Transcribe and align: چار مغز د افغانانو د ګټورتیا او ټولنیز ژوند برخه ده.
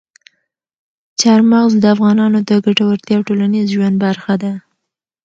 چار 1.21 1.39
مغز 1.51 1.73
د 1.79 1.85
افغانانو 1.95 2.39
د 2.49 2.51
ګټورتیا 2.65 3.15
او 3.17 3.25
ټولنیز 3.27 3.65
ژوند 3.75 3.95
برخه 4.05 4.33
ده. 4.43 4.53